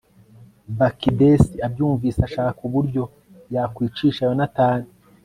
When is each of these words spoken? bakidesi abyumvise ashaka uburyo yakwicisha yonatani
bakidesi 0.79 1.53
abyumvise 1.67 2.19
ashaka 2.27 2.59
uburyo 2.67 3.03
yakwicisha 3.53 4.21
yonatani 4.27 4.87